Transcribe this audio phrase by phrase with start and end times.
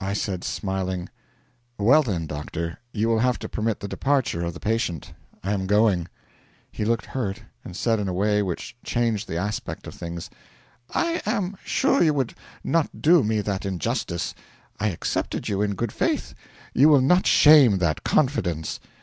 [0.00, 1.10] I said smiling:
[1.76, 5.12] 'Well, then, doctor, you will have to permit the departure of the patient.
[5.44, 6.08] I am going.'
[6.72, 10.30] He looked hurt, and said in a way which changed the aspect of things:
[10.94, 12.32] 'I am sure you would
[12.64, 14.34] not do me that injustice.
[14.80, 16.32] I accepted you in good faith
[16.72, 18.80] you will not shame that confidence.